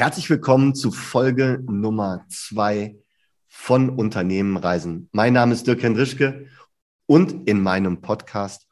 [0.00, 2.96] Herzlich willkommen zu Folge Nummer zwei
[3.48, 5.10] von Unternehmen Reisen.
[5.12, 6.46] Mein Name ist Dirk Hendrischke
[7.04, 8.66] und in meinem Podcast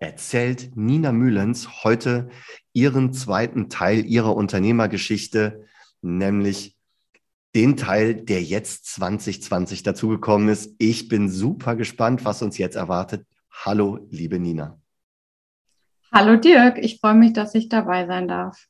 [0.00, 2.28] erzählt Nina Mühlens heute
[2.74, 5.64] ihren zweiten Teil ihrer Unternehmergeschichte,
[6.02, 6.76] nämlich
[7.54, 10.74] den Teil, der jetzt 2020 dazugekommen ist.
[10.76, 13.26] Ich bin super gespannt, was uns jetzt erwartet.
[13.50, 14.78] Hallo, liebe Nina.
[16.12, 18.69] Hallo Dirk, ich freue mich, dass ich dabei sein darf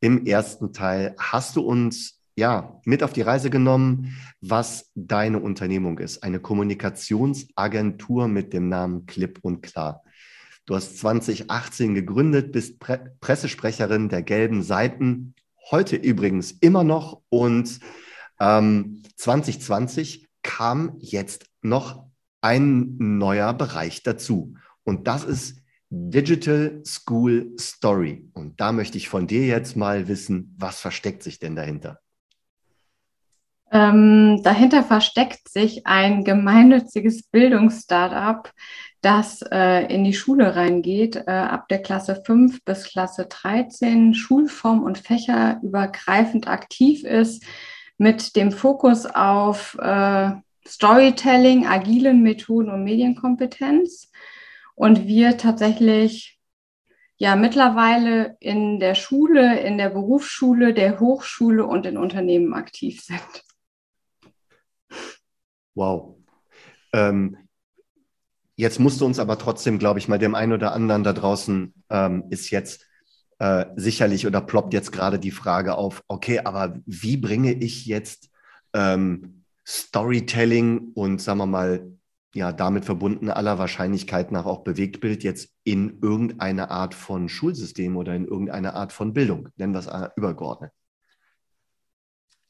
[0.00, 5.98] im ersten Teil hast du uns ja mit auf die Reise genommen, was deine Unternehmung
[5.98, 6.22] ist.
[6.22, 10.04] Eine Kommunikationsagentur mit dem Namen Clip und Klar.
[10.64, 15.34] Du hast 2018 gegründet, bist Pre Pressesprecherin der gelben Seiten,
[15.70, 17.22] heute übrigens immer noch.
[17.28, 17.80] Und
[18.38, 22.06] ähm, 2020 kam jetzt noch
[22.40, 24.54] ein neuer Bereich dazu.
[24.84, 28.28] Und das ist Digital School Story.
[28.34, 32.00] Und da möchte ich von dir jetzt mal wissen, was versteckt sich denn dahinter?
[33.70, 38.50] Ähm, dahinter versteckt sich ein gemeinnütziges Bildungsstartup,
[39.02, 44.82] das äh, in die Schule reingeht, äh, ab der Klasse 5 bis Klasse 13, Schulform
[44.82, 47.44] und fächerübergreifend aktiv ist,
[47.98, 50.30] mit dem Fokus auf äh,
[50.66, 54.10] Storytelling, agilen Methoden und Medienkompetenz
[54.78, 56.38] und wir tatsächlich
[57.16, 63.44] ja mittlerweile in der Schule, in der Berufsschule, der Hochschule und in Unternehmen aktiv sind.
[65.74, 66.14] Wow.
[66.92, 67.36] Ähm,
[68.54, 71.74] jetzt musst du uns aber trotzdem, glaube ich, mal dem einen oder anderen da draußen
[71.90, 72.86] ähm, ist jetzt
[73.40, 78.30] äh, sicherlich oder ploppt jetzt gerade die Frage auf, okay, aber wie bringe ich jetzt
[78.74, 81.97] ähm, Storytelling und sagen wir mal
[82.34, 88.14] ja damit verbunden aller Wahrscheinlichkeit nach auch Bewegtbild jetzt in irgendeine Art von Schulsystem oder
[88.14, 89.48] in irgendeine Art von Bildung?
[89.56, 90.72] Nennen wir es äh, übergeordnet.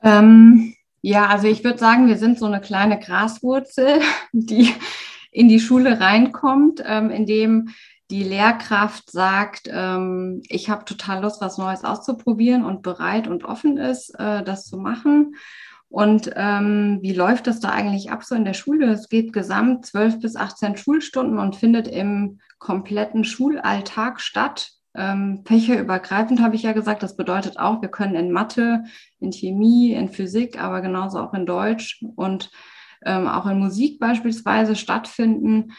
[0.02, 4.00] Ähm, ja, also ich würde sagen, wir sind so eine kleine Graswurzel,
[4.32, 4.72] die
[5.30, 7.70] in die Schule reinkommt, ähm, indem
[8.10, 13.76] die Lehrkraft sagt, ähm, ich habe total Lust, was Neues auszuprobieren und bereit und offen
[13.76, 15.34] ist, äh, das zu machen.
[15.90, 18.90] Und ähm, wie läuft das da eigentlich ab so in der Schule?
[18.90, 24.72] Es geht gesamt 12 bis 18 Schulstunden und findet im kompletten Schulalltag statt.
[24.94, 27.02] Ähm, fächerübergreifend habe ich ja gesagt.
[27.02, 28.84] Das bedeutet auch, wir können in Mathe,
[29.20, 32.50] in Chemie, in Physik, aber genauso auch in Deutsch und
[33.06, 35.72] ähm, auch in Musik beispielsweise stattfinden.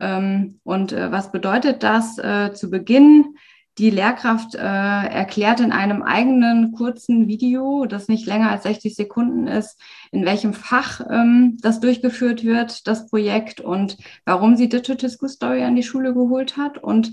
[0.00, 2.18] Ähm, und äh, was bedeutet das?
[2.18, 3.36] Äh, zu Beginn
[3.78, 9.46] die Lehrkraft äh, erklärt in einem eigenen kurzen Video, das nicht länger als 60 Sekunden
[9.46, 13.96] ist, in welchem Fach ähm, das durchgeführt wird, das Projekt und
[14.26, 16.78] warum sie Digital School Story an die Schule geholt hat.
[16.78, 17.12] Und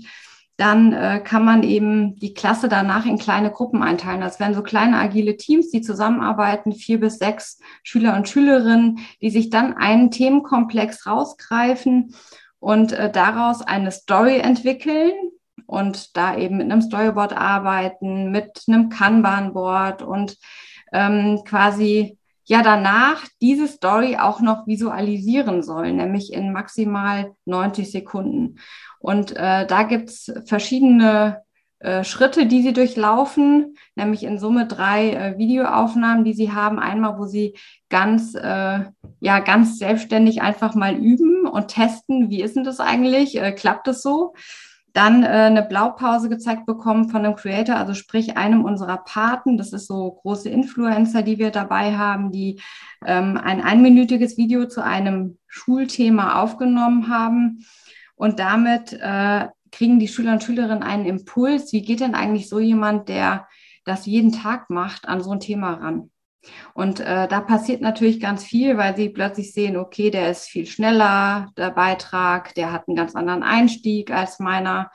[0.58, 4.20] dann äh, kann man eben die Klasse danach in kleine Gruppen einteilen.
[4.20, 9.30] Das wären so kleine agile Teams, die zusammenarbeiten, vier bis sechs Schüler und Schülerinnen, die
[9.30, 12.14] sich dann einen Themenkomplex rausgreifen
[12.58, 15.14] und äh, daraus eine Story entwickeln,
[15.70, 20.36] und da eben mit einem Storyboard arbeiten, mit einem Kanban-Board und
[20.92, 28.58] ähm, quasi ja danach diese Story auch noch visualisieren sollen, nämlich in maximal 90 Sekunden.
[28.98, 31.42] Und äh, da gibt's verschiedene
[31.78, 36.80] äh, Schritte, die sie durchlaufen, nämlich in Summe drei äh, Videoaufnahmen, die sie haben.
[36.80, 37.54] Einmal, wo sie
[37.88, 38.80] ganz, äh,
[39.20, 43.40] ja, ganz selbstständig einfach mal üben und testen, wie ist denn das eigentlich?
[43.40, 44.34] Äh, klappt es so?
[44.92, 49.56] Dann äh, eine Blaupause gezeigt bekommen von einem Creator, also sprich einem unserer Paten.
[49.56, 52.60] Das ist so große Influencer, die wir dabei haben, die
[53.06, 57.64] ähm, ein einminütiges Video zu einem Schulthema aufgenommen haben.
[58.16, 61.72] Und damit äh, kriegen die Schüler und Schülerinnen einen Impuls.
[61.72, 63.48] Wie geht denn eigentlich so jemand, der
[63.84, 66.10] das jeden Tag macht, an so ein Thema ran?
[66.74, 70.66] Und äh, da passiert natürlich ganz viel, weil sie plötzlich sehen, okay, der ist viel
[70.66, 74.90] schneller, der Beitrag, der hat einen ganz anderen Einstieg als meiner.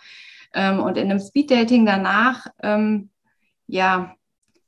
[0.53, 3.09] Ähm, und in einem Speeddating danach, ähm,
[3.67, 4.15] ja,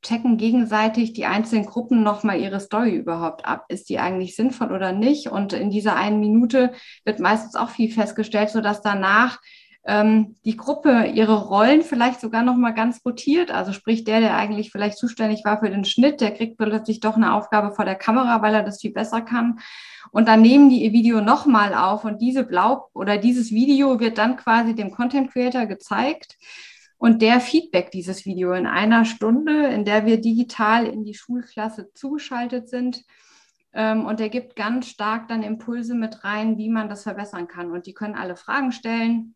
[0.04, 3.66] checken gegenseitig die einzelnen Gruppen nochmal ihre Story überhaupt ab.
[3.68, 5.28] Ist die eigentlich sinnvoll oder nicht?
[5.28, 6.72] Und in dieser einen Minute
[7.04, 9.40] wird meistens auch viel festgestellt, sodass danach
[9.90, 13.52] die Gruppe ihre Rollen vielleicht sogar noch mal ganz rotiert.
[13.52, 17.16] Also sprich, der, der eigentlich vielleicht zuständig war für den Schnitt, der kriegt plötzlich doch
[17.16, 19.60] eine Aufgabe vor der Kamera, weil er das viel besser kann.
[20.12, 24.02] Und dann nehmen die ihr Video noch mal auf und diese Blau oder dieses Video
[24.02, 26.38] wird dann quasi dem Content Creator gezeigt.
[26.98, 31.94] Und der Feedback dieses Video in einer Stunde, in der wir digital in die Schulklasse
[31.94, 33.06] zugeschaltet sind,
[33.74, 37.72] ähm, und er gibt ganz stark dann Impulse mit rein, wie man das verbessern kann.
[37.72, 39.36] Und die können alle Fragen stellen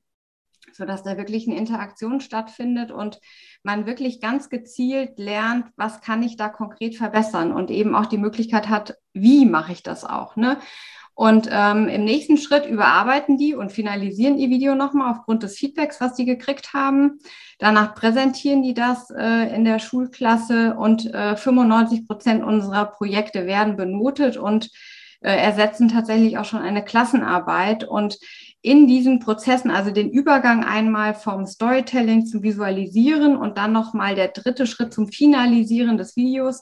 [0.74, 3.20] sodass da wirklich eine Interaktion stattfindet und
[3.64, 8.18] man wirklich ganz gezielt lernt, was kann ich da konkret verbessern und eben auch die
[8.18, 10.36] Möglichkeit hat, wie mache ich das auch.
[10.36, 10.58] Ne?
[11.14, 16.00] Und ähm, im nächsten Schritt überarbeiten die und finalisieren ihr Video nochmal aufgrund des Feedbacks,
[16.00, 17.20] was sie gekriegt haben.
[17.60, 23.76] Danach präsentieren die das äh, in der Schulklasse und äh, 95 Prozent unserer Projekte werden
[23.76, 24.70] benotet und
[25.20, 27.84] äh, ersetzen tatsächlich auch schon eine Klassenarbeit.
[27.84, 28.18] Und
[28.62, 34.28] in diesen Prozessen, also den Übergang einmal vom Storytelling zum Visualisieren und dann nochmal der
[34.28, 36.62] dritte Schritt zum Finalisieren des Videos,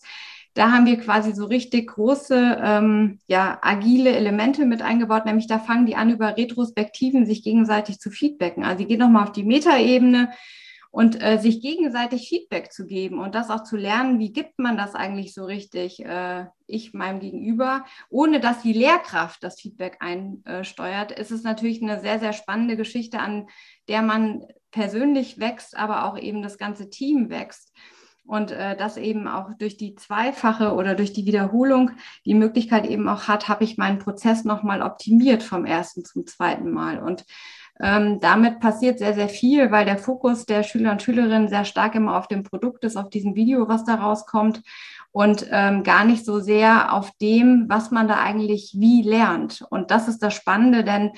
[0.53, 5.59] da haben wir quasi so richtig große, ähm, ja, agile Elemente mit eingebaut, nämlich da
[5.59, 8.63] fangen die an, über Retrospektiven sich gegenseitig zu feedbacken.
[8.63, 10.29] Also die gehen nochmal auf die Metaebene
[10.91, 14.75] und äh, sich gegenseitig Feedback zu geben und das auch zu lernen, wie gibt man
[14.75, 21.11] das eigentlich so richtig, äh, ich meinem Gegenüber, ohne dass die Lehrkraft das Feedback einsteuert,
[21.11, 23.47] ist es natürlich eine sehr, sehr spannende Geschichte, an
[23.87, 27.71] der man persönlich wächst, aber auch eben das ganze Team wächst.
[28.25, 31.91] Und äh, das eben auch durch die zweifache oder durch die Wiederholung
[32.25, 36.69] die Möglichkeit eben auch hat, habe ich meinen Prozess nochmal optimiert vom ersten zum zweiten
[36.69, 36.99] Mal.
[36.99, 37.25] Und
[37.81, 41.95] ähm, damit passiert sehr, sehr viel, weil der Fokus der Schüler und Schülerinnen sehr stark
[41.95, 44.61] immer auf dem Produkt ist, auf diesem Video, was da rauskommt
[45.11, 49.63] und ähm, gar nicht so sehr auf dem, was man da eigentlich wie lernt.
[49.69, 51.11] Und das ist das Spannende, denn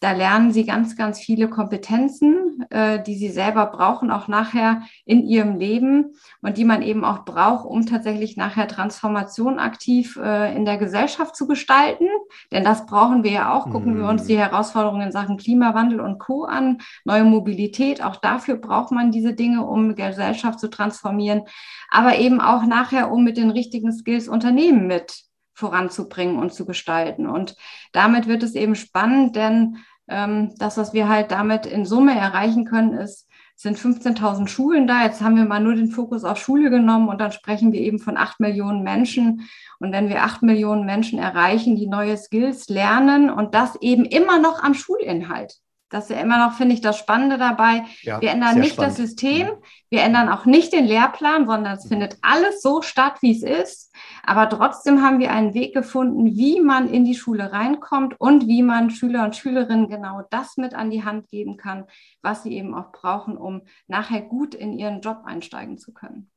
[0.00, 5.26] da lernen sie ganz, ganz viele Kompetenzen, äh, die sie selber brauchen, auch nachher in
[5.26, 6.12] ihrem Leben
[6.42, 11.34] und die man eben auch braucht, um tatsächlich nachher Transformation aktiv äh, in der Gesellschaft
[11.34, 12.06] zu gestalten.
[12.52, 13.70] Denn das brauchen wir ja auch.
[13.70, 13.98] Gucken mm.
[13.98, 14.28] wir uns mhm.
[14.28, 16.44] die Herausforderungen in Sachen Klimawandel und Co.
[16.44, 18.04] an, neue Mobilität.
[18.04, 21.42] Auch dafür braucht man diese Dinge, um Gesellschaft zu transformieren.
[21.90, 25.26] Aber eben auch nachher, um mit den richtigen Skills Unternehmen mit
[25.56, 27.26] voranzubringen und zu gestalten.
[27.26, 27.56] Und
[27.92, 32.66] damit wird es eben spannend, denn ähm, das, was wir halt damit in Summe erreichen
[32.66, 33.26] können, ist,
[33.56, 35.02] sind 15.000 Schulen da.
[35.02, 37.98] Jetzt haben wir mal nur den Fokus auf Schule genommen und dann sprechen wir eben
[37.98, 39.48] von 8 Millionen Menschen.
[39.78, 44.38] Und wenn wir 8 Millionen Menschen erreichen, die neue Skills lernen und das eben immer
[44.38, 45.54] noch am Schulinhalt,
[45.88, 47.84] das ist ja immer noch, finde ich, das Spannende dabei.
[48.02, 48.90] Ja, wir ändern nicht spannend.
[48.90, 49.50] das System,
[49.88, 53.94] wir ändern auch nicht den Lehrplan, sondern es findet alles so statt, wie es ist.
[54.24, 58.62] Aber trotzdem haben wir einen Weg gefunden, wie man in die Schule reinkommt und wie
[58.62, 61.84] man Schüler und Schülerinnen genau das mit an die Hand geben kann,
[62.20, 66.30] was sie eben auch brauchen, um nachher gut in ihren Job einsteigen zu können.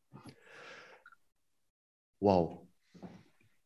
[2.20, 2.60] Wow.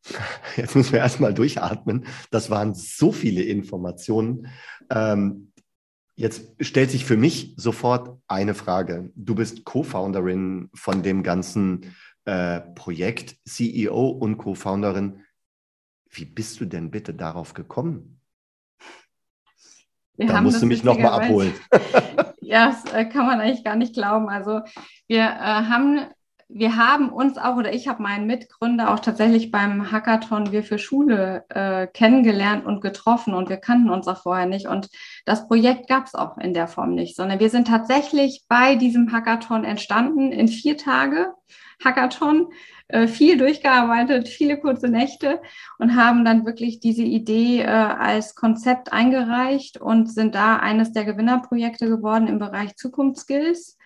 [0.56, 2.06] Jetzt müssen wir erstmal durchatmen.
[2.32, 4.48] Das waren so viele Informationen.
[4.90, 5.53] Ähm,
[6.16, 9.12] Jetzt stellt sich für mich sofort eine Frage.
[9.16, 11.96] Du bist Co-Founderin von dem ganzen
[12.26, 15.24] äh, Projekt, CEO und Co-Founderin.
[16.10, 18.20] Wie bist du denn bitte darauf gekommen?
[20.16, 21.54] Wir da musst du mich nochmal abholen.
[22.42, 24.30] ja, das äh, kann man eigentlich gar nicht glauben.
[24.30, 24.62] Also
[25.08, 26.06] wir äh, haben
[26.56, 30.78] wir haben uns auch, oder ich habe meinen Mitgründer auch tatsächlich beim Hackathon Wir für
[30.78, 34.68] Schule äh, kennengelernt und getroffen und wir kannten uns auch vorher nicht.
[34.68, 34.90] Und
[35.26, 39.12] das Projekt gab es auch in der Form nicht, sondern wir sind tatsächlich bei diesem
[39.12, 41.34] Hackathon entstanden in vier Tage
[41.84, 42.48] Hackathon,
[42.88, 45.42] äh, viel durchgearbeitet, viele kurze Nächte
[45.80, 51.06] und haben dann wirklich diese Idee äh, als Konzept eingereicht und sind da eines der
[51.06, 53.78] Gewinnerprojekte geworden im Bereich Zukunftsskills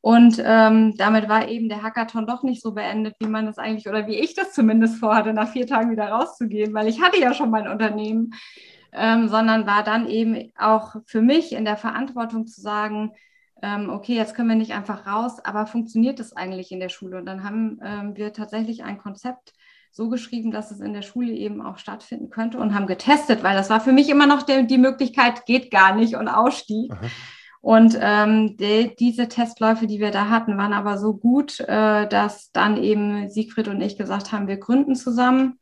[0.00, 3.88] und ähm, damit war eben der Hackathon doch nicht so beendet, wie man das eigentlich
[3.88, 7.34] oder wie ich das zumindest vorhatte, nach vier Tagen wieder rauszugehen, weil ich hatte ja
[7.34, 8.32] schon mein Unternehmen,
[8.92, 13.12] ähm, sondern war dann eben auch für mich in der Verantwortung zu sagen,
[13.60, 17.18] ähm, okay, jetzt können wir nicht einfach raus, aber funktioniert das eigentlich in der Schule?
[17.18, 19.52] Und dann haben ähm, wir tatsächlich ein Konzept
[19.90, 23.56] so geschrieben, dass es in der Schule eben auch stattfinden könnte und haben getestet, weil
[23.56, 26.92] das war für mich immer noch der, die Möglichkeit, geht gar nicht und Ausstieg.
[26.92, 27.00] Aha.
[27.60, 32.52] Und ähm, die, diese Testläufe, die wir da hatten, waren aber so gut, äh, dass
[32.52, 35.58] dann eben Siegfried und ich gesagt haben, wir gründen zusammen,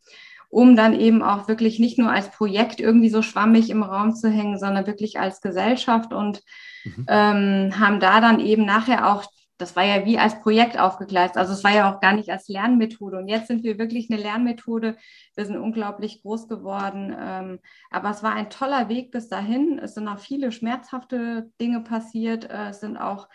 [0.48, 4.28] um dann eben auch wirklich nicht nur als Projekt irgendwie so schwammig im Raum zu
[4.28, 6.42] hängen, sondern wirklich als Gesellschaft und
[6.84, 7.06] mhm.
[7.08, 9.24] ähm, haben da dann eben nachher auch
[9.58, 11.36] das war ja wie als Projekt aufgegleist.
[11.36, 13.18] Also es war ja auch gar nicht als Lernmethode.
[13.18, 14.96] Und jetzt sind wir wirklich eine Lernmethode.
[15.34, 17.14] Wir sind unglaublich groß geworden.
[17.18, 17.58] Ähm,
[17.90, 19.78] aber es war ein toller Weg bis dahin.
[19.78, 22.50] Es sind auch viele schmerzhafte Dinge passiert.
[22.50, 23.28] Äh, es sind auch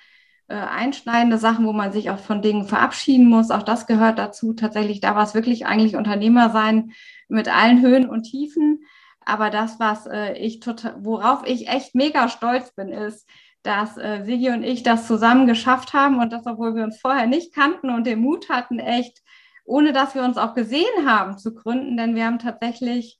[0.48, 3.50] äh, einschneidende Sachen, wo man sich auch von Dingen verabschieden muss.
[3.50, 4.54] Auch das gehört dazu.
[4.54, 6.92] Tatsächlich, da war es wirklich eigentlich Unternehmer sein
[7.30, 8.84] mit allen Höhen und Tiefen.
[9.26, 13.28] Aber das, was äh, ich total, worauf ich echt mega stolz bin, ist,
[13.64, 17.28] dass äh, Sigi und ich das zusammen geschafft haben und das, obwohl wir uns vorher
[17.28, 19.22] nicht kannten und den Mut hatten, echt,
[19.66, 23.20] ohne dass wir uns auch gesehen haben, zu gründen, denn wir haben tatsächlich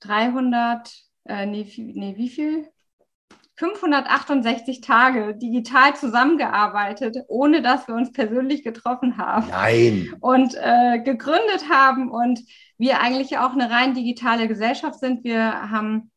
[0.00, 0.92] 300,
[1.24, 2.68] äh, nee, nee, wie viel?
[3.56, 9.48] 568 Tage digital zusammengearbeitet, ohne dass wir uns persönlich getroffen haben.
[9.48, 10.14] Nein.
[10.20, 12.40] Und äh, gegründet haben und
[12.78, 15.22] wir eigentlich auch eine rein digitale Gesellschaft sind.
[15.22, 16.11] Wir haben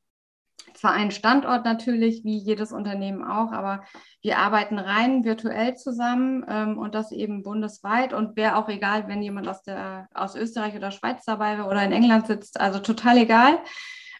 [0.75, 3.83] zwar einen Standort natürlich, wie jedes Unternehmen auch, aber
[4.21, 9.21] wir arbeiten rein virtuell zusammen ähm, und das eben bundesweit und wäre auch egal, wenn
[9.21, 13.17] jemand aus, der, aus Österreich oder Schweiz dabei wäre oder in England sitzt, also total
[13.17, 13.59] egal.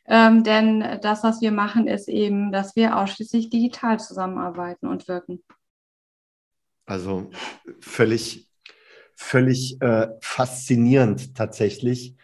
[0.08, 5.44] Ähm, denn das, was wir machen, ist eben, dass wir ausschließlich digital zusammenarbeiten und wirken.
[6.86, 7.32] Also
[7.80, 8.48] völlig,
[9.16, 12.16] völlig äh, faszinierend tatsächlich.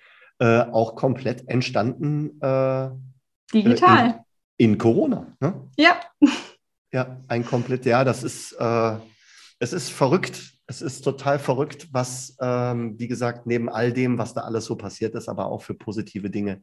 [0.42, 2.42] Äh, auch komplett entstanden.
[2.42, 2.90] Äh,
[3.54, 4.24] digital.
[4.58, 5.28] In, in Corona.
[5.40, 5.70] Ne?
[5.78, 6.00] Ja.
[6.94, 8.98] Ja, ein komplett, ja, das ist, äh,
[9.60, 10.52] es ist verrückt.
[10.68, 14.76] Es ist total verrückt, was, ähm, wie gesagt, neben all dem, was da alles so
[14.76, 16.62] passiert ist, aber auch für positive Dinge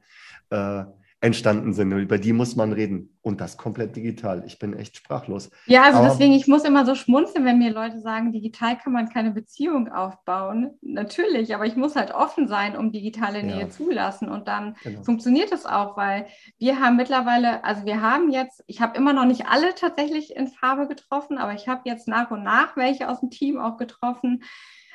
[0.50, 0.84] äh,
[1.20, 1.92] entstanden sind.
[1.92, 3.18] Und über die muss man reden.
[3.22, 4.44] Und das komplett digital.
[4.46, 5.50] Ich bin echt sprachlos.
[5.66, 8.92] Ja, also Aber, deswegen, ich muss immer so schmunzeln, wenn mir Leute sagen, digital kann
[8.92, 10.70] man keine Beziehung aufbauen.
[10.80, 13.68] Natürlich, aber ich muss halt offen sein, um digitale Nähe ja.
[13.68, 14.28] zulassen.
[14.28, 15.02] Und dann genau.
[15.02, 16.26] funktioniert es auch, weil
[16.58, 20.46] wir haben mittlerweile, also wir haben jetzt, ich habe immer noch nicht alle tatsächlich in
[20.46, 24.42] Farbe getroffen, aber ich habe jetzt nach und nach welche aus dem Team auch getroffen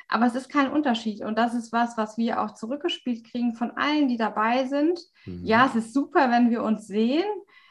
[0.08, 1.22] aber es ist kein Unterschied.
[1.22, 5.00] Und das ist was, was wir auch zurückgespielt kriegen von allen, die dabei sind.
[5.24, 5.44] Mhm.
[5.44, 7.24] Ja, es ist super, wenn wir uns sehen,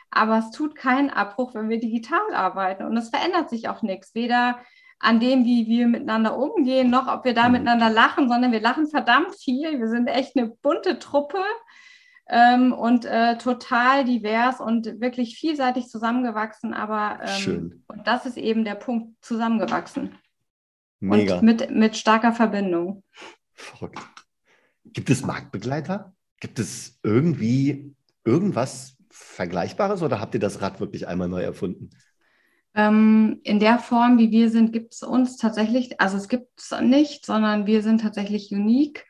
[0.10, 2.84] aber es tut keinen Abbruch, wenn wir digital arbeiten.
[2.86, 4.16] Und es verändert sich auch nichts.
[4.16, 4.60] Weder
[5.00, 7.54] an dem, wie wir miteinander umgehen, noch ob wir da mhm.
[7.54, 9.80] miteinander lachen, sondern wir lachen verdammt viel.
[9.80, 11.40] Wir sind echt eine bunte Truppe.
[12.25, 17.84] Ähm, und äh, total divers und wirklich vielseitig zusammengewachsen, aber ähm, Schön.
[17.88, 20.18] und das ist eben der Punkt, zusammengewachsen.
[21.04, 21.40] Mega.
[21.40, 23.04] Und mit, mit starker Verbindung.
[23.52, 24.00] Verrückt.
[24.86, 26.14] Gibt es Marktbegleiter?
[26.40, 27.94] Gibt es irgendwie
[28.24, 31.90] irgendwas Vergleichbares oder habt ihr das Rad wirklich einmal neu erfunden?
[32.74, 36.74] Ähm, in der Form, wie wir sind, gibt es uns tatsächlich, also es gibt es
[36.82, 39.06] nicht, sondern wir sind tatsächlich unique.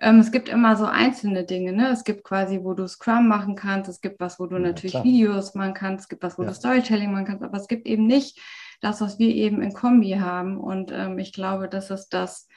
[0.00, 1.72] Ähm, es gibt immer so einzelne Dinge.
[1.72, 1.88] Ne?
[1.88, 4.92] Es gibt quasi, wo du Scrum machen kannst, es gibt was, wo du ja, natürlich
[4.92, 5.04] klar.
[5.04, 6.48] Videos machen kannst, es gibt was, wo ja.
[6.48, 8.38] du Storytelling machen kannst, aber es gibt eben nicht
[8.80, 10.58] das, was wir eben in Kombi haben.
[10.58, 12.48] Und ähm, ich glaube, das ist das,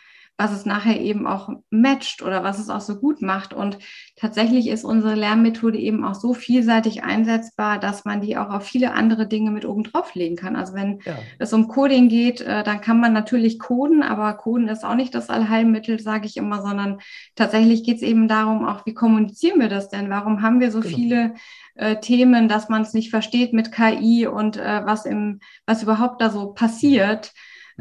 [0.41, 3.53] was es nachher eben auch matcht oder was es auch so gut macht.
[3.53, 3.77] Und
[4.15, 8.93] tatsächlich ist unsere Lernmethode eben auch so vielseitig einsetzbar, dass man die auch auf viele
[8.93, 10.55] andere Dinge mit oben drauf legen kann.
[10.55, 11.15] Also wenn ja.
[11.37, 15.13] es um Coding geht, äh, dann kann man natürlich coden, aber coden ist auch nicht
[15.13, 17.01] das Allheilmittel, sage ich immer, sondern
[17.35, 20.09] tatsächlich geht es eben darum, auch wie kommunizieren wir das denn?
[20.09, 20.95] Warum haben wir so genau.
[20.95, 21.33] viele
[21.75, 26.19] äh, Themen, dass man es nicht versteht mit KI und äh, was im, was überhaupt
[26.19, 27.31] da so passiert.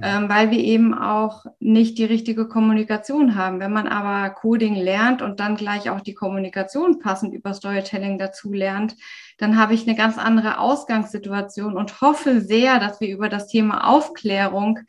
[0.03, 3.61] Ähm, weil wir eben auch nicht die richtige Kommunikation haben.
[3.61, 8.53] Wenn man aber Coding lernt und dann gleich auch die Kommunikation passend über Storytelling dazu
[8.53, 8.97] lernt,
[9.39, 13.89] dann habe ich eine ganz andere Ausgangssituation und hoffe sehr, dass wir über das Thema
[13.89, 14.81] Aufklärung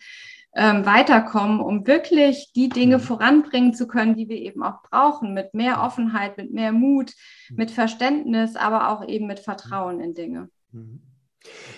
[0.53, 3.01] ähm, weiterkommen, um wirklich die Dinge mhm.
[3.01, 7.13] voranbringen zu können, die wir eben auch brauchen, mit mehr Offenheit, mit mehr Mut,
[7.49, 7.55] mhm.
[7.55, 10.49] mit Verständnis, aber auch eben mit Vertrauen in Dinge.
[10.71, 11.01] Mhm.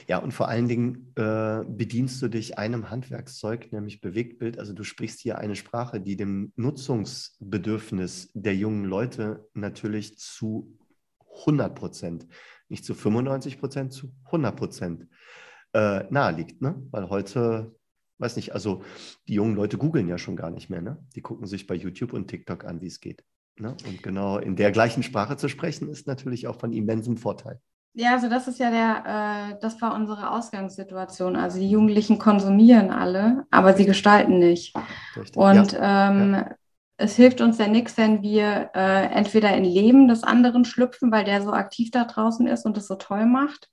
[0.08, 4.60] Ja, und vor allen Dingen äh, bedienst du dich einem Handwerkszeug, nämlich Bewegtbild.
[4.60, 10.78] Also du sprichst hier eine Sprache, die dem Nutzungsbedürfnis der jungen Leute natürlich zu
[11.42, 12.28] 100 Prozent,
[12.68, 15.08] nicht zu 95 Prozent, zu 100 Prozent
[15.74, 16.62] äh, nahe liegt.
[16.62, 16.76] Ne?
[16.92, 17.74] Weil heute
[18.20, 18.84] weiß nicht, also
[19.28, 20.98] die jungen Leute googeln ja schon gar nicht mehr, ne?
[21.16, 23.24] Die gucken sich bei YouTube und TikTok an, wie es geht.
[23.58, 23.76] Ne?
[23.86, 27.60] Und genau in der gleichen Sprache zu sprechen, ist natürlich auch von immensem Vorteil.
[27.96, 31.36] Ja, also das ist ja der, äh, das war unsere Ausgangssituation.
[31.36, 34.76] Also die Jugendlichen konsumieren alle, aber sie gestalten nicht.
[35.16, 35.38] Richtig.
[35.38, 36.10] Und ja.
[36.10, 36.50] Ähm, ja.
[36.98, 41.24] es hilft uns ja nichts, wenn wir äh, entweder in Leben des anderen schlüpfen, weil
[41.24, 43.70] der so aktiv da draußen ist und es so toll macht.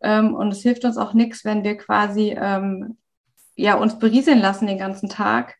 [0.00, 2.96] Ähm, und es hilft uns auch nichts, wenn wir quasi ähm,
[3.56, 5.58] ja, uns berieseln lassen den ganzen Tag.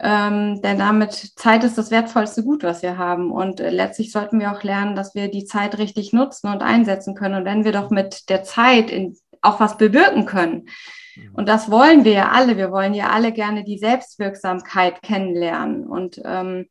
[0.00, 3.30] Ähm, denn damit Zeit ist das wertvollste Gut, was wir haben.
[3.30, 7.14] Und äh, letztlich sollten wir auch lernen, dass wir die Zeit richtig nutzen und einsetzen
[7.14, 7.36] können.
[7.36, 10.68] Und wenn wir doch mit der Zeit in, auch was bewirken können,
[11.16, 11.34] mhm.
[11.34, 15.86] und das wollen wir ja alle, wir wollen ja alle gerne die Selbstwirksamkeit kennenlernen.
[15.86, 16.66] Und ähm,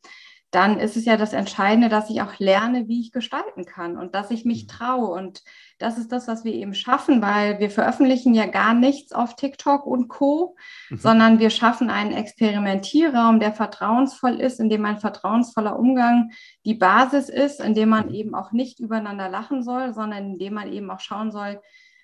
[0.53, 4.13] dann ist es ja das Entscheidende, dass ich auch lerne, wie ich gestalten kann und
[4.13, 4.67] dass ich mich mhm.
[4.67, 5.07] traue.
[5.07, 5.41] Und
[5.79, 9.87] das ist das, was wir eben schaffen, weil wir veröffentlichen ja gar nichts auf TikTok
[9.87, 10.55] und Co,
[10.91, 10.97] mhm.
[10.97, 16.29] sondern wir schaffen einen Experimentierraum, der vertrauensvoll ist, in dem ein vertrauensvoller Umgang
[16.65, 18.13] die Basis ist, in dem man mhm.
[18.13, 21.61] eben auch nicht übereinander lachen soll, sondern in dem man eben auch schauen soll,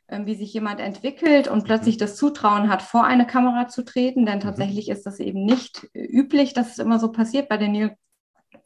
[0.07, 4.25] ähm, wie sich jemand entwickelt und plötzlich das Zutrauen hat, vor eine Kamera zu treten.
[4.25, 7.75] Denn tatsächlich ist das eben nicht üblich, dass es immer so passiert bei den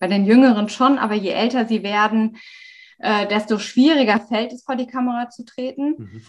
[0.03, 2.35] bei den Jüngeren schon, aber je älter sie werden,
[2.99, 5.95] äh, desto schwieriger fällt es, vor die Kamera zu treten.
[5.97, 6.21] Mhm.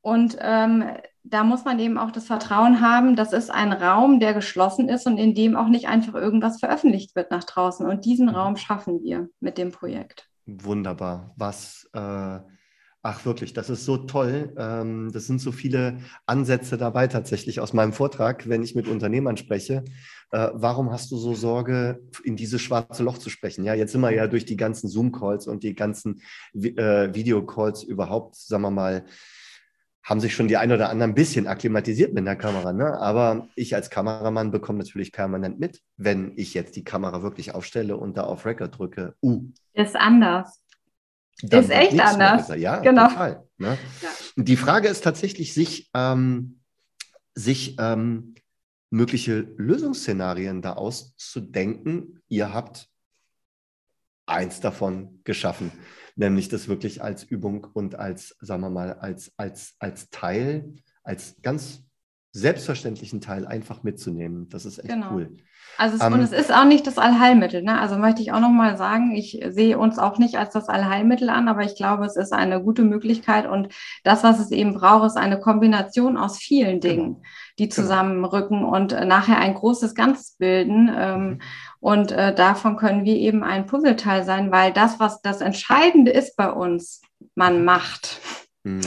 [0.00, 0.84] Und ähm,
[1.24, 5.08] da muss man eben auch das Vertrauen haben, das ist ein Raum, der geschlossen ist
[5.08, 7.84] und in dem auch nicht einfach irgendwas veröffentlicht wird nach draußen.
[7.84, 8.36] Und diesen mhm.
[8.36, 10.28] Raum schaffen wir mit dem Projekt.
[10.46, 11.34] Wunderbar.
[11.36, 12.38] Was, äh,
[13.06, 14.52] ach wirklich, das ist so toll.
[14.58, 19.36] Ähm, das sind so viele Ansätze dabei tatsächlich aus meinem Vortrag, wenn ich mit Unternehmern
[19.36, 19.84] spreche.
[20.32, 23.64] Äh, warum hast du so Sorge, in dieses schwarze Loch zu sprechen?
[23.64, 26.20] Ja, jetzt sind wir ja durch die ganzen Zoom-Calls und die ganzen
[26.52, 29.04] äh, Videocalls überhaupt, sagen wir mal,
[30.02, 32.72] haben sich schon die ein oder anderen ein bisschen akklimatisiert mit der Kamera.
[32.72, 32.98] Ne?
[32.98, 37.96] Aber ich als Kameramann bekomme natürlich permanent mit, wenn ich jetzt die Kamera wirklich aufstelle
[37.96, 39.14] und da auf Record drücke.
[39.22, 39.44] Uh.
[39.74, 40.60] Ist anders.
[41.42, 42.48] Ist echt anders.
[42.56, 43.08] Ja, genau.
[43.08, 43.44] total.
[43.58, 43.78] Ne?
[44.02, 44.08] Ja.
[44.36, 46.60] Die Frage ist tatsächlich, sich, ähm,
[47.34, 48.34] sich ähm,
[48.90, 52.20] mögliche Lösungsszenarien da auszudenken.
[52.28, 52.88] Ihr habt
[54.26, 55.72] eins davon geschaffen
[56.16, 60.74] nämlich das wirklich als Übung und als, sagen wir mal, als, als, als Teil,
[61.04, 61.84] als ganz
[62.36, 64.48] selbstverständlichen Teil einfach mitzunehmen.
[64.50, 65.14] Das ist echt genau.
[65.14, 65.36] cool.
[65.78, 67.62] Also es, um, und es ist auch nicht das Allheilmittel.
[67.62, 67.78] Ne?
[67.78, 71.48] Also möchte ich auch nochmal sagen, ich sehe uns auch nicht als das Allheilmittel an,
[71.48, 73.68] aber ich glaube, es ist eine gute Möglichkeit und
[74.04, 76.94] das, was es eben braucht, ist eine Kombination aus vielen genau.
[76.94, 77.26] Dingen, genau.
[77.58, 78.74] die zusammenrücken genau.
[78.74, 80.90] und nachher ein großes Ganz bilden.
[80.94, 81.38] Ähm, mhm.
[81.80, 86.36] Und äh, davon können wir eben ein Puzzleteil sein, weil das, was das Entscheidende ist
[86.36, 87.02] bei uns,
[87.34, 88.20] man macht.
[88.64, 88.80] Mhm.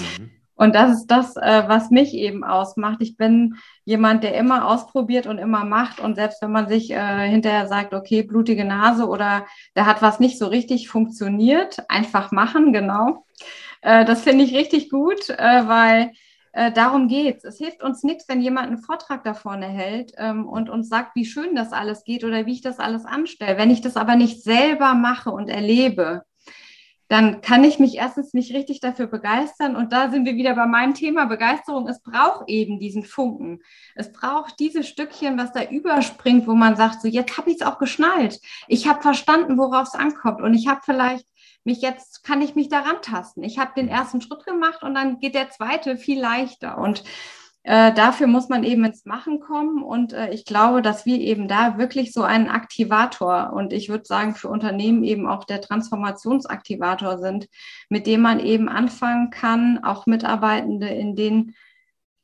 [0.59, 2.97] Und das ist das, äh, was mich eben ausmacht.
[2.99, 6.01] Ich bin jemand, der immer ausprobiert und immer macht.
[6.01, 10.19] Und selbst wenn man sich äh, hinterher sagt, okay, blutige Nase oder da hat was
[10.19, 13.25] nicht so richtig funktioniert, einfach machen, genau.
[13.81, 16.11] Äh, das finde ich richtig gut, äh, weil
[16.51, 17.45] äh, darum geht's.
[17.45, 21.15] Es hilft uns nichts, wenn jemand einen Vortrag da vorne hält ähm, und uns sagt,
[21.15, 23.57] wie schön das alles geht oder wie ich das alles anstelle.
[23.57, 26.23] Wenn ich das aber nicht selber mache und erlebe,
[27.09, 29.75] dann kann ich mich erstens nicht richtig dafür begeistern.
[29.75, 31.87] Und da sind wir wieder bei meinem Thema Begeisterung.
[31.87, 33.61] Es braucht eben diesen Funken.
[33.95, 37.65] Es braucht dieses Stückchen, was da überspringt, wo man sagt, so jetzt habe ich es
[37.65, 38.39] auch geschnallt.
[38.67, 40.41] Ich habe verstanden, worauf es ankommt.
[40.41, 41.25] Und ich habe vielleicht
[41.63, 43.43] mich jetzt, kann ich mich daran tasten.
[43.43, 46.77] Ich habe den ersten Schritt gemacht und dann geht der zweite viel leichter.
[46.77, 47.03] Und
[47.69, 51.47] äh, dafür muss man eben ins Machen kommen und äh, ich glaube, dass wir eben
[51.47, 57.19] da wirklich so einen Aktivator und ich würde sagen für Unternehmen eben auch der Transformationsaktivator
[57.19, 57.47] sind,
[57.88, 61.53] mit dem man eben anfangen kann, auch Mitarbeitende in den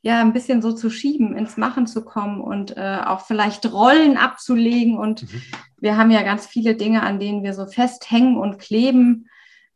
[0.02, 4.16] ja ein bisschen so zu schieben, ins Machen zu kommen und äh, auch vielleicht Rollen
[4.16, 4.98] abzulegen.
[4.98, 5.42] Und mhm.
[5.78, 9.28] wir haben ja ganz viele Dinge, an denen wir so festhängen und kleben.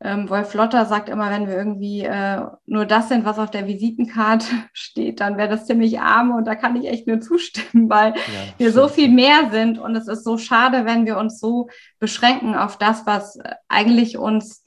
[0.03, 3.67] Ähm, Wolf Lotter sagt immer, wenn wir irgendwie äh, nur das sind, was auf der
[3.67, 8.15] Visitenkarte steht, dann wäre das ziemlich arm und da kann ich echt nur zustimmen, weil
[8.15, 11.69] ja, wir so viel mehr sind und es ist so schade, wenn wir uns so
[11.99, 14.65] beschränken auf das, was eigentlich uns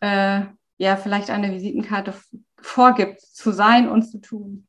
[0.00, 0.40] äh,
[0.78, 2.14] ja vielleicht eine Visitenkarte
[2.60, 4.66] vorgibt, zu sein und zu tun.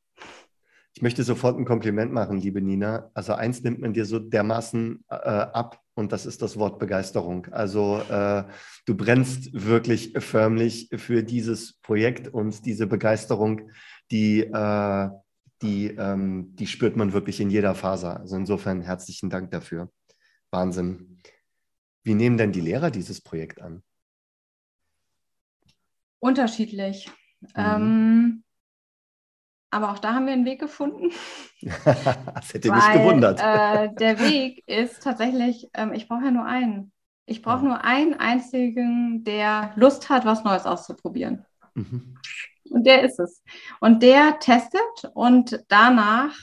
[0.96, 3.10] Ich möchte sofort ein Kompliment machen, liebe Nina.
[3.14, 7.48] Also eins nimmt man dir so dermaßen äh, ab, und das ist das Wort Begeisterung.
[7.52, 8.44] Also äh,
[8.86, 13.70] du brennst wirklich förmlich für dieses Projekt und diese Begeisterung,
[14.12, 15.10] die, äh,
[15.62, 18.20] die, ähm, die spürt man wirklich in jeder Phase.
[18.20, 19.92] Also insofern herzlichen Dank dafür.
[20.52, 21.20] Wahnsinn.
[22.04, 23.84] Wie nehmen denn die Lehrer dieses Projekt an?
[26.20, 27.10] Unterschiedlich.
[27.42, 27.50] Mhm.
[27.56, 28.44] Ähm,
[29.74, 31.12] aber auch da haben wir einen Weg gefunden.
[31.62, 33.40] das hätte weil, mich gewundert.
[33.42, 36.92] Äh, der Weg ist tatsächlich, ähm, ich brauche ja nur einen.
[37.26, 37.70] Ich brauche ja.
[37.70, 41.46] nur einen einzigen, der Lust hat, was Neues auszuprobieren.
[41.74, 42.18] Mhm.
[42.70, 43.44] Und der ist es.
[43.80, 44.82] Und der testet
[45.14, 46.36] und danach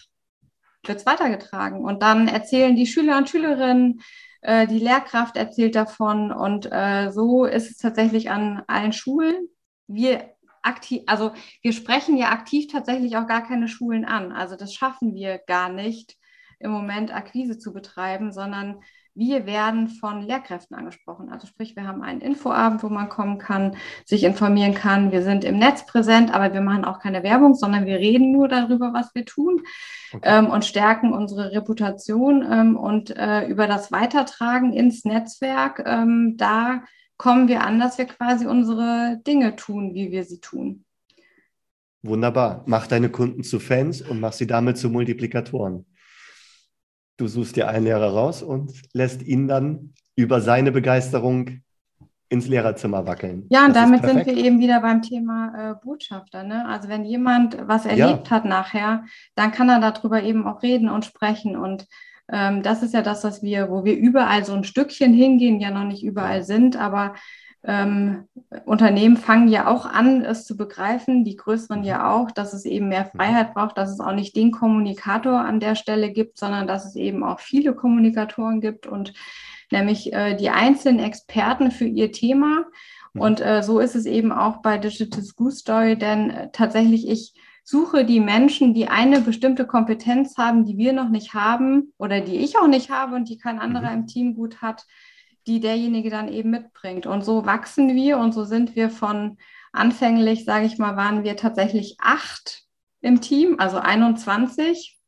[0.85, 1.85] wird es weitergetragen.
[1.85, 4.01] Und dann erzählen die Schüler und Schülerinnen,
[4.41, 6.33] äh, die Lehrkraft erzählt davon.
[6.33, 9.49] Und äh, so ist es tatsächlich an allen Schulen.
[9.87, 10.31] Wir
[10.63, 14.33] aktiv, also wir sprechen ja aktiv tatsächlich auch gar keine Schulen an.
[14.33, 16.17] Also das schaffen wir gar nicht
[16.59, 18.83] im Moment Akquise zu betreiben, sondern
[19.15, 21.31] wir werden von Lehrkräften angesprochen.
[21.31, 25.11] Also sprich, wir haben einen Infoabend, wo man kommen kann, sich informieren kann.
[25.11, 28.47] Wir sind im Netz präsent, aber wir machen auch keine Werbung, sondern wir reden nur
[28.47, 29.63] darüber, was wir tun
[30.13, 30.23] okay.
[30.23, 35.83] ähm, und stärken unsere Reputation ähm, und äh, über das Weitertragen ins Netzwerk.
[35.85, 36.85] Ähm, da
[37.21, 40.87] kommen wir an, dass wir quasi unsere Dinge tun, wie wir sie tun.
[42.01, 42.65] Wunderbar.
[42.65, 45.85] Mach deine Kunden zu Fans und mach sie damit zu Multiplikatoren.
[47.19, 51.61] Du suchst dir einen Lehrer raus und lässt ihn dann über seine Begeisterung
[52.31, 53.45] ins Lehrerzimmer wackeln.
[53.51, 56.43] Ja, und das damit sind wir eben wieder beim Thema äh, Botschafter.
[56.43, 56.67] Ne?
[56.67, 58.31] Also wenn jemand was erlebt ja.
[58.31, 59.05] hat nachher,
[59.35, 61.55] dann kann er darüber eben auch reden und sprechen.
[61.55, 61.87] Und
[62.33, 65.71] ähm, das ist ja das, was wir, wo wir überall so ein Stückchen hingehen, ja
[65.71, 67.15] noch nicht überall sind, aber
[67.63, 68.27] ähm,
[68.65, 72.89] Unternehmen fangen ja auch an, es zu begreifen, die größeren ja auch, dass es eben
[72.89, 73.19] mehr mhm.
[73.19, 76.97] Freiheit braucht, dass es auch nicht den Kommunikator an der Stelle gibt, sondern dass es
[76.97, 79.13] eben auch viele Kommunikatoren gibt und
[79.71, 82.65] nämlich äh, die einzelnen Experten für ihr Thema.
[83.13, 83.21] Mhm.
[83.21, 87.35] Und äh, so ist es eben auch bei Digital School Story, denn äh, tatsächlich ich
[87.71, 92.37] suche die Menschen, die eine bestimmte Kompetenz haben, die wir noch nicht haben oder die
[92.37, 94.01] ich auch nicht habe und die kein anderer mhm.
[94.01, 94.87] im Team gut hat
[95.47, 97.07] die derjenige dann eben mitbringt.
[97.07, 99.39] Und so wachsen wir und so sind wir von
[99.73, 102.65] anfänglich, sage ich mal, waren wir tatsächlich acht
[103.01, 104.99] im Team, also 21,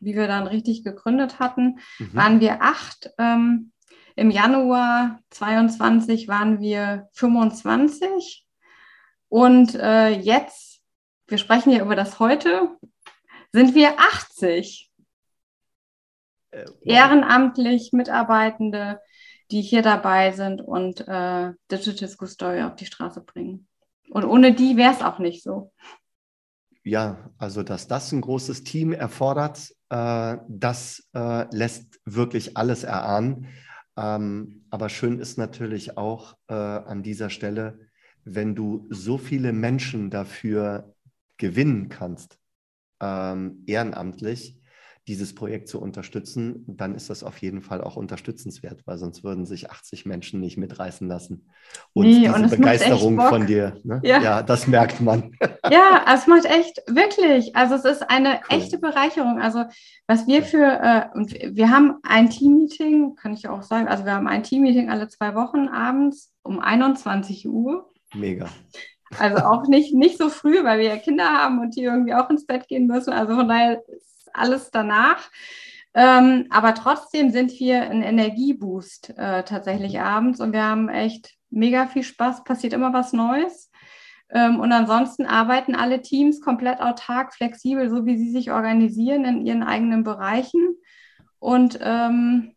[0.00, 2.14] wie wir dann richtig gegründet hatten, mhm.
[2.14, 3.10] waren wir acht.
[3.18, 3.72] Ähm,
[4.16, 8.46] Im Januar 22 waren wir 25
[9.28, 10.69] und äh, jetzt,
[11.30, 12.76] wir sprechen ja über das heute,
[13.52, 14.90] sind wir 80.
[16.50, 16.76] Äh, wow.
[16.82, 19.00] Ehrenamtlich Mitarbeitende,
[19.50, 23.68] die hier dabei sind und äh, Digital School Story auf die Straße bringen.
[24.10, 25.72] Und ohne die wäre es auch nicht so.
[26.82, 33.46] Ja, also dass das ein großes Team erfordert, äh, das äh, lässt wirklich alles erahnen.
[33.96, 37.78] Ähm, aber schön ist natürlich auch äh, an dieser Stelle,
[38.24, 40.94] wenn du so viele Menschen dafür
[41.40, 42.38] gewinnen kannst,
[43.00, 44.60] ähm, ehrenamtlich,
[45.08, 49.46] dieses Projekt zu unterstützen, dann ist das auf jeden Fall auch unterstützenswert, weil sonst würden
[49.46, 51.50] sich 80 Menschen nicht mitreißen lassen.
[51.94, 54.00] Und nee, diese und Begeisterung von dir, ne?
[54.04, 54.20] ja.
[54.20, 54.42] ja.
[54.42, 55.32] das merkt man.
[55.70, 57.54] Ja, es macht echt, wirklich.
[57.54, 58.58] Also es ist eine cool.
[58.58, 59.40] echte Bereicherung.
[59.40, 59.64] Also
[60.08, 64.14] was wir für, äh, und wir haben ein Teammeeting, kann ich auch sagen, also wir
[64.14, 67.88] haben ein Teammeeting alle zwei Wochen abends um 21 Uhr.
[68.14, 68.48] Mega.
[69.18, 72.30] Also auch nicht, nicht so früh, weil wir ja Kinder haben und die irgendwie auch
[72.30, 73.12] ins Bett gehen müssen.
[73.12, 73.82] Also von daher
[74.32, 75.28] alles danach.
[75.92, 81.86] Ähm, aber trotzdem sind wir ein Energieboost äh, tatsächlich abends und wir haben echt mega
[81.86, 83.70] viel Spaß, passiert immer was Neues.
[84.32, 89.44] Ähm, und ansonsten arbeiten alle Teams komplett autark, flexibel, so wie sie sich organisieren in
[89.44, 90.76] ihren eigenen Bereichen
[91.40, 92.54] und ähm,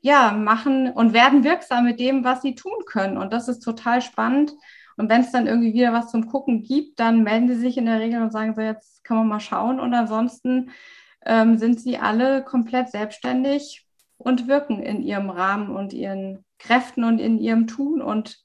[0.00, 3.18] ja, machen und werden wirksam mit dem, was sie tun können.
[3.18, 4.54] Und das ist total spannend.
[4.96, 7.86] Und wenn es dann irgendwie wieder was zum Gucken gibt, dann melden sie sich in
[7.86, 9.80] der Regel und sagen so, jetzt kann man mal schauen.
[9.80, 10.70] Und ansonsten
[11.24, 13.86] ähm, sind sie alle komplett selbstständig
[14.18, 18.02] und wirken in ihrem Rahmen und ihren Kräften und in ihrem Tun.
[18.02, 18.42] Und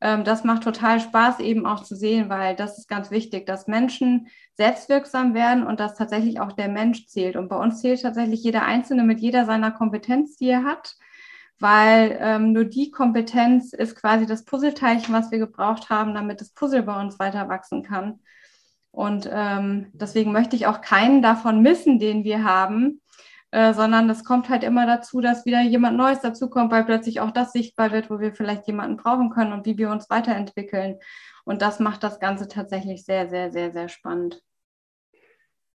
[0.00, 3.66] ähm, das macht total Spaß eben auch zu sehen, weil das ist ganz wichtig, dass
[3.66, 7.36] Menschen selbstwirksam werden und dass tatsächlich auch der Mensch zählt.
[7.36, 10.96] Und bei uns zählt tatsächlich jeder Einzelne mit jeder seiner Kompetenz, die er hat
[11.60, 16.50] weil ähm, nur die Kompetenz ist quasi das Puzzleteilchen, was wir gebraucht haben, damit das
[16.50, 18.20] Puzzle bei uns weiter wachsen kann.
[18.90, 23.00] Und ähm, deswegen möchte ich auch keinen davon missen, den wir haben,
[23.50, 27.30] äh, sondern es kommt halt immer dazu, dass wieder jemand Neues dazukommt, weil plötzlich auch
[27.30, 30.98] das sichtbar wird, wo wir vielleicht jemanden brauchen können und wie wir uns weiterentwickeln.
[31.44, 34.42] Und das macht das Ganze tatsächlich sehr, sehr, sehr, sehr spannend.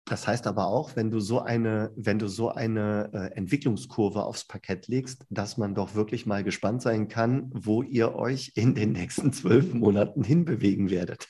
[0.05, 4.45] Das heißt aber auch, wenn du so eine, wenn du so eine äh, Entwicklungskurve aufs
[4.45, 8.93] Parkett legst, dass man doch wirklich mal gespannt sein kann, wo ihr euch in den
[8.93, 11.29] nächsten zwölf Monaten hinbewegen werdet.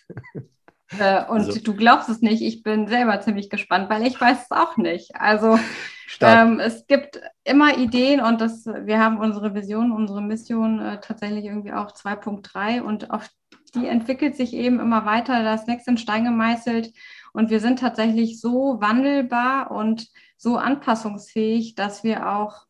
[0.99, 1.61] Äh, und also.
[1.61, 5.15] du glaubst es nicht, ich bin selber ziemlich gespannt, weil ich weiß es auch nicht.
[5.15, 5.59] Also
[6.21, 11.45] ähm, es gibt immer Ideen und das, wir haben unsere Vision, unsere Mission äh, tatsächlich
[11.45, 13.29] irgendwie auch 2.3 und auf
[13.75, 16.93] die entwickelt sich eben immer weiter, das nächste in Stein gemeißelt
[17.33, 22.67] und wir sind tatsächlich so wandelbar und so anpassungsfähig, dass wir auch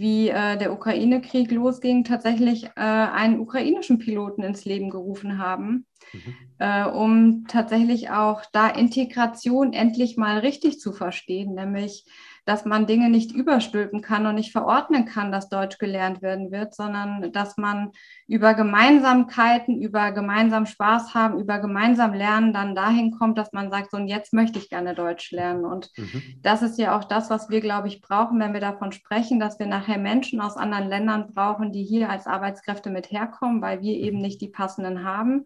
[0.00, 6.34] wie äh, der Ukraine-Krieg losging, tatsächlich äh, einen ukrainischen Piloten ins Leben gerufen haben, mhm.
[6.58, 12.06] äh, um tatsächlich auch da Integration endlich mal richtig zu verstehen, nämlich
[12.50, 16.74] dass man Dinge nicht überstülpen kann und nicht verordnen kann, dass Deutsch gelernt werden wird,
[16.74, 17.92] sondern dass man
[18.26, 23.92] über Gemeinsamkeiten, über gemeinsam Spaß haben, über gemeinsam Lernen dann dahin kommt, dass man sagt,
[23.92, 25.64] so und jetzt möchte ich gerne Deutsch lernen.
[25.64, 26.40] Und mhm.
[26.42, 29.60] das ist ja auch das, was wir, glaube ich, brauchen, wenn wir davon sprechen, dass
[29.60, 33.94] wir nachher Menschen aus anderen Ländern brauchen, die hier als Arbeitskräfte mit herkommen, weil wir
[33.94, 34.22] eben mhm.
[34.22, 35.44] nicht die passenden haben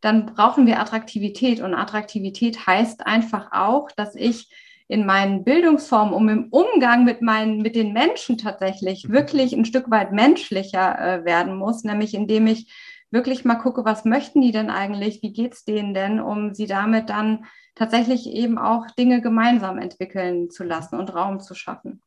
[0.00, 1.60] dann brauchen wir Attraktivität.
[1.60, 4.48] Und Attraktivität heißt einfach auch, dass ich
[4.92, 9.14] in meinen Bildungsformen, um im Umgang mit meinen, mit den Menschen tatsächlich mhm.
[9.14, 12.70] wirklich ein Stück weit menschlicher äh, werden muss, nämlich indem ich
[13.10, 16.66] wirklich mal gucke, was möchten die denn eigentlich, wie geht es denen denn, um sie
[16.66, 22.02] damit dann tatsächlich eben auch Dinge gemeinsam entwickeln zu lassen und Raum zu schaffen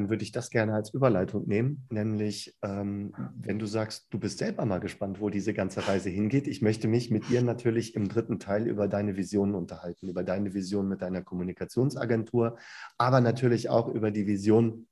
[0.00, 4.38] dann würde ich das gerne als Überleitung nehmen, nämlich ähm, wenn du sagst, du bist
[4.38, 6.48] selber mal gespannt, wo diese ganze Reise hingeht.
[6.48, 10.54] Ich möchte mich mit dir natürlich im dritten Teil über deine Visionen unterhalten, über deine
[10.54, 12.56] Vision mit deiner Kommunikationsagentur,
[12.96, 14.86] aber natürlich auch über die Vision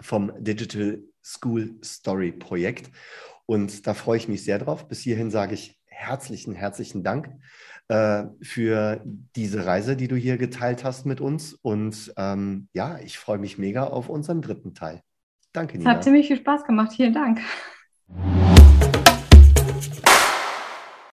[0.00, 2.90] vom Digital School Story Projekt.
[3.46, 4.88] Und da freue ich mich sehr drauf.
[4.88, 7.30] Bis hierhin sage ich herzlichen, herzlichen Dank
[7.88, 9.02] äh, für
[9.34, 11.54] diese Reise, die du hier geteilt hast mit uns.
[11.54, 15.02] Und ähm, ja, ich freue mich mega auf unseren dritten Teil.
[15.52, 15.90] Danke, Nina.
[15.90, 16.92] Es hat ziemlich viel Spaß gemacht.
[16.92, 17.40] Vielen Dank.